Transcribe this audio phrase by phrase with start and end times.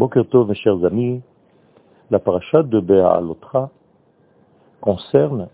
[0.00, 1.20] Bokertov, mes chers amis,
[2.10, 3.68] la paracha de Béa-Alotra
[4.80, 5.50] concerne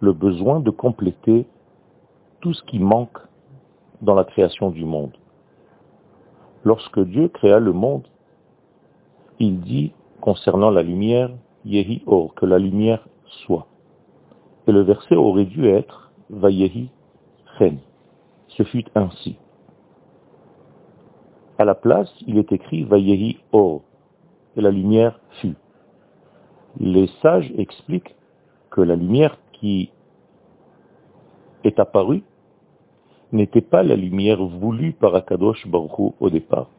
[0.00, 1.46] le besoin de compléter
[2.40, 3.18] tout ce qui manque
[4.00, 5.12] dans la création du monde.
[6.64, 8.08] Lorsque Dieu créa le monde,
[9.38, 9.92] il dit
[10.22, 11.28] concernant la lumière,
[11.66, 13.06] Yehi Or, que la lumière
[13.44, 13.66] soit.
[14.66, 16.88] Et le verset aurait dû être Vayehi
[17.58, 17.76] Chen.
[18.48, 19.36] Ce fut ainsi.
[21.56, 23.82] À la place, il est écrit Vayehi Or,
[24.56, 25.56] et la lumière fut.
[26.80, 28.16] Les sages expliquent
[28.70, 29.90] que la lumière qui
[31.62, 32.24] est apparue
[33.30, 36.70] n'était pas la lumière voulue par Akadosh Baruch au départ.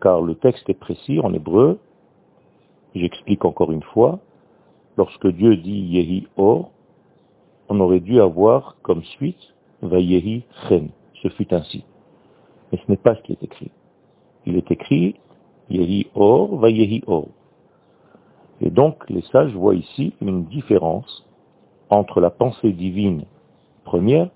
[0.00, 1.80] Car le texte est précis en hébreu.
[2.94, 4.20] J'explique encore une fois.
[4.96, 6.70] Lorsque Dieu dit Yehi Or,
[7.68, 10.90] on aurait dû avoir comme suite Vayehi Chen.
[11.22, 11.84] Ce fut ainsi.
[12.70, 13.70] Mais ce n'est pas ce qui est écrit.
[14.44, 15.16] Il est écrit
[15.70, 17.28] Yehi Or, va Yehi Or.
[18.60, 21.26] Et donc les sages voient ici une différence
[21.90, 23.24] entre la pensée divine
[23.84, 24.30] première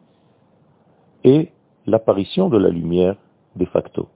[1.25, 1.51] et
[1.87, 3.17] l'apparition de la lumière
[3.57, 4.09] de facto.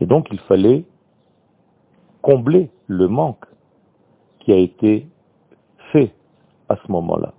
[0.00, 0.84] Et donc il fallait
[2.22, 3.44] combler le manque
[4.40, 5.06] qui a été
[5.92, 6.12] fait
[6.68, 7.32] à ce moment-là.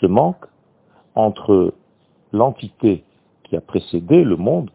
[0.00, 0.44] Ce manque
[1.14, 1.74] entre
[2.32, 3.04] l'entité
[3.48, 4.70] qui a précédé le monde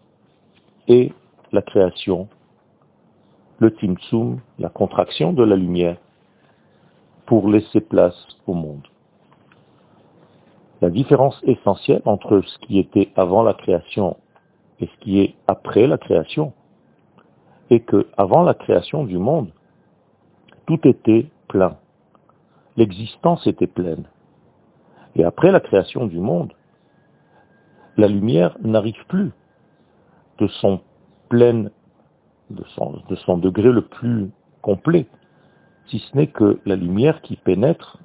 [0.87, 1.13] et
[1.51, 2.27] la création,
[3.59, 5.97] le timtsum, la contraction de la lumière,
[7.25, 8.87] pour laisser place au monde.
[10.81, 14.17] La différence essentielle entre ce qui était avant la création
[14.79, 16.51] et ce qui est après la création
[17.69, 19.49] est que avant la création du monde,
[20.65, 21.77] tout était plein.
[22.75, 24.03] L'existence était pleine.
[25.15, 26.51] Et après la création du monde,
[27.97, 29.31] la lumière n'arrive plus
[30.39, 30.81] de son
[31.29, 31.69] plein,
[32.49, 34.29] de son, de son degré le plus
[34.61, 35.07] complet,
[35.87, 37.99] si ce n'est que la lumière qui pénètre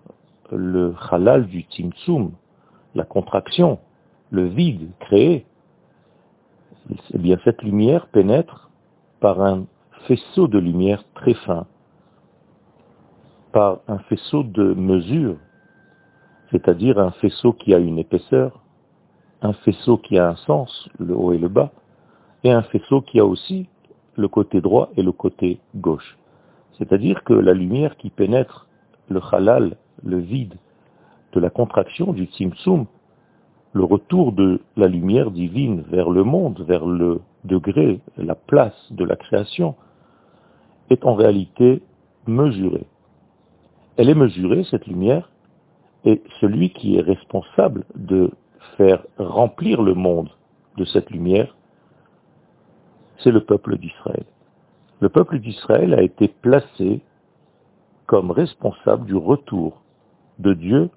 [0.51, 2.33] le halal du timtsum,
[2.95, 3.79] la contraction,
[4.31, 5.47] le vide créé,
[7.13, 8.71] eh bien cette lumière pénètre
[9.21, 9.67] par un
[10.07, 11.67] faisceau de lumière très fin,
[13.53, 15.37] par un faisceau de mesure,
[16.51, 18.63] c'est-à-dire un faisceau qui a une épaisseur,
[19.43, 21.71] un faisceau qui a un sens, le haut et le bas,
[22.45, 23.69] et un faisceau qui a aussi
[24.17, 26.19] le côté droit et le côté gauche.
[26.77, 28.67] C'est-à-dire que la lumière qui pénètre
[29.09, 30.55] le halal, le vide,
[31.33, 32.87] de la contraction du tzimtzum,
[33.73, 39.05] le retour de la lumière divine vers le monde, vers le degré, la place de
[39.05, 39.75] la création,
[40.91, 41.83] est en réalité
[42.27, 42.87] mesurée.
[43.97, 45.31] Elle est mesurée, cette lumière,
[46.05, 48.31] et celui qui est responsable de
[48.79, 50.31] faire remplir le monde
[50.79, 51.55] de cette lumière,
[53.19, 54.25] c'est le peuple d'Israël.
[55.01, 57.03] Le peuple d'Israël a été placé
[58.07, 59.83] comme responsable du retour
[60.39, 60.91] de Dieu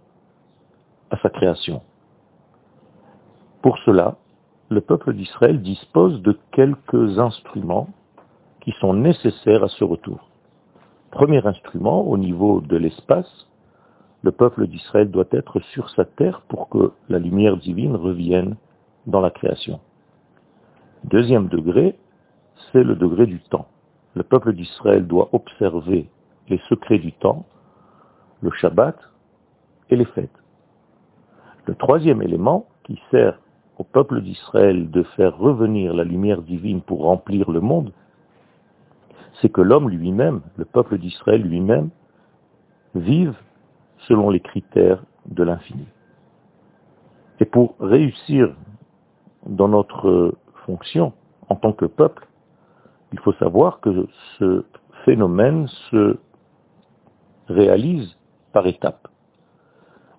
[1.09, 1.81] à sa création.
[3.64, 4.16] Pour cela,
[4.69, 7.90] le peuple d'Israël dispose de quelques instruments
[8.62, 10.30] qui sont nécessaires à ce retour.
[11.09, 13.48] Premier instrument, au niveau de l'espace,
[14.24, 18.56] le peuple d'Israël doit être sur sa terre pour que la lumière divine revienne
[19.08, 19.80] dans la création.
[21.04, 21.98] Deuxième degré,
[22.72, 23.68] c'est le degré du temps.
[24.14, 26.10] Le peuple d'Israël doit observer
[26.50, 27.46] les secrets du temps,
[28.42, 28.98] le Shabbat
[29.90, 30.30] et les fêtes.
[31.66, 33.40] Le troisième élément qui sert
[33.78, 37.92] au peuple d'Israël de faire revenir la lumière divine pour remplir le monde,
[39.42, 41.90] c'est que l'homme lui-même, le peuple d'Israël lui-même,
[42.94, 43.36] vive
[44.12, 45.86] selon les critères de l'infini.
[47.40, 48.54] Et pour réussir
[49.46, 50.36] dans notre
[50.66, 51.14] fonction
[51.48, 52.28] en tant que peuple,
[53.14, 54.08] il faut savoir que
[54.38, 54.66] ce
[55.06, 56.18] phénomène se
[57.48, 58.18] réalise
[58.52, 59.08] par étapes.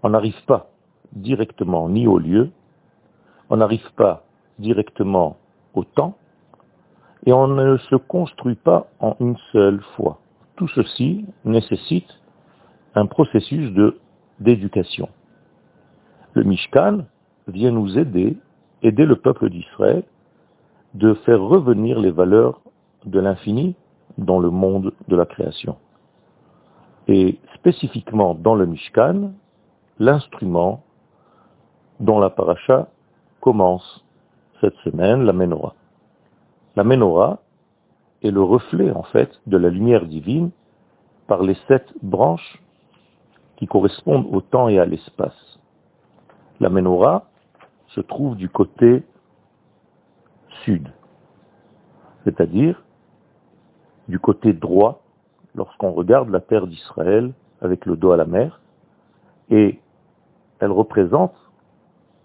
[0.03, 0.71] On n'arrive pas
[1.13, 2.51] directement ni au lieu,
[3.51, 4.25] on n'arrive pas
[4.59, 5.37] directement
[5.75, 6.17] au temps,
[7.27, 10.19] et on ne se construit pas en une seule fois.
[10.57, 12.22] Tout ceci nécessite
[12.95, 13.99] un processus de
[14.41, 15.09] d'éducation.
[16.35, 17.05] Le Mishkan
[17.47, 18.37] vient nous aider,
[18.83, 20.03] aider le peuple d'Israël,
[20.95, 22.61] de faire revenir les valeurs
[23.05, 23.77] de l'infini
[24.19, 25.77] dans le monde de la création.
[27.09, 29.33] Et spécifiquement dans le Mishkan,
[29.99, 30.83] l'instrument
[32.01, 32.89] dont la paracha
[33.41, 34.05] commence
[34.61, 35.75] cette semaine, la menorah.
[36.77, 37.41] La menorah
[38.23, 40.51] est le reflet en fait de la lumière divine
[41.27, 42.63] par les sept branches
[43.63, 45.61] qui correspondent au temps et à l'espace.
[46.59, 47.27] La menorah
[47.91, 49.05] se trouve du côté
[50.65, 50.89] sud,
[52.25, 52.83] c'est-à-dire
[54.09, 55.05] du côté droit
[55.55, 58.61] lorsqu'on regarde la terre d'Israël avec le dos à la mer,
[59.49, 59.79] et
[60.59, 61.37] elle représente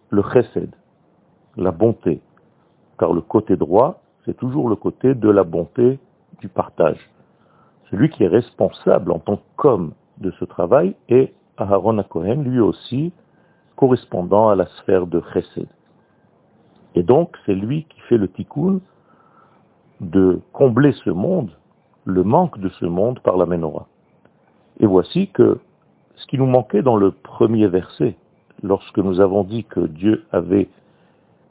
[0.09, 0.73] le chesed,
[1.55, 2.19] la bonté,
[2.97, 5.99] car le côté droit, c'est toujours le côté de la bonté
[6.39, 7.11] du partage.
[7.91, 13.11] Celui qui est responsable en tant qu'homme de ce travail est Aharon Cohen, lui aussi
[13.75, 15.67] correspondant à la sphère de Chesed.
[16.95, 18.79] Et donc, c'est lui qui fait le tikkun
[20.01, 21.51] de combler ce monde,
[22.05, 23.87] le manque de ce monde par la menorah.
[24.79, 25.59] Et voici que
[26.15, 28.15] ce qui nous manquait dans le premier verset,
[28.63, 30.69] lorsque nous avons dit que Dieu avait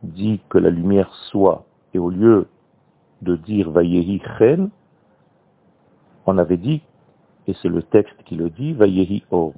[0.03, 1.65] dit que la lumière soit,
[1.95, 2.49] et au lieu
[3.23, 4.71] de dire Vayehi Chen,
[6.27, 6.83] on avait dit,
[7.47, 9.53] et c'est le texte qui le dit, Vayehi Or.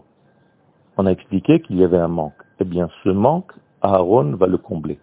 [0.96, 2.43] On a expliqué qu'il y avait un manque.
[2.61, 3.52] Eh bien, ce manque,
[3.82, 4.99] Aaron va le combler.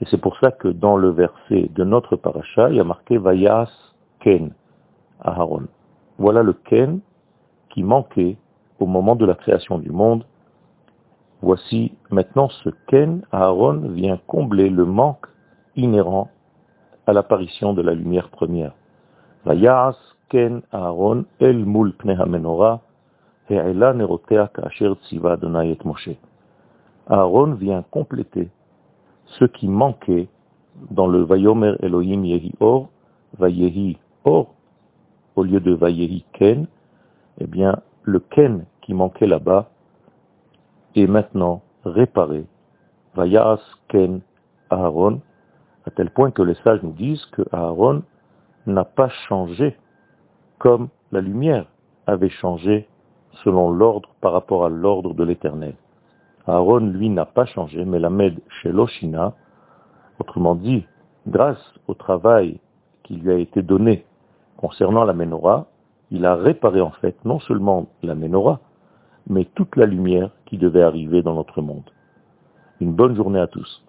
[0.00, 3.18] Et c'est pour ça que dans le verset de notre paracha, il y a marqué
[3.18, 3.70] Vayas
[4.20, 4.52] Ken,
[5.20, 5.66] Aaron.
[6.18, 7.00] Voilà le Ken
[7.70, 8.36] qui manquait
[8.78, 10.24] au moment de la création du monde.
[11.42, 15.26] Voici maintenant ce Ken, Aaron vient combler le manque
[15.74, 16.28] inhérent
[17.06, 18.72] à l'apparition de la lumière première.
[19.44, 19.96] Vayas
[27.10, 28.50] Aaron vient compléter
[29.24, 30.28] ce qui manquait
[30.90, 32.88] dans le Vayomer Elohim Yehi Or,
[33.38, 34.54] Vayehi Or,
[35.36, 36.66] au lieu de Vayehi Ken,
[37.38, 39.70] eh bien, le Ken qui manquait là-bas
[40.94, 42.44] est maintenant réparé.
[43.14, 44.20] Vayas Ken
[44.70, 45.20] Aaron,
[45.86, 48.02] à tel point que les sages nous disent que Aaron
[48.66, 49.76] n'a pas changé
[50.58, 51.66] comme la lumière
[52.06, 52.88] avait changé
[53.44, 55.74] selon l'ordre par rapport à l'ordre de l'éternel.
[56.46, 59.34] Aaron, lui, n'a pas changé, mais la med chez Loshina,
[60.18, 60.84] autrement dit,
[61.26, 62.58] grâce au travail
[63.04, 64.04] qui lui a été donné
[64.56, 65.66] concernant la menorah,
[66.10, 68.60] il a réparé en fait non seulement la menorah,
[69.28, 71.90] mais toute la lumière qui devait arriver dans notre monde.
[72.80, 73.84] Une bonne journée à tous.